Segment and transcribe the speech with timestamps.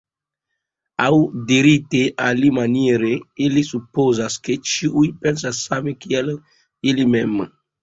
[1.03, 1.09] Aŭ
[1.51, 3.11] dirite alimaniere,
[3.49, 6.35] ili supozas, ke ĉiuj pensas same kiel
[6.95, 7.41] ili mem.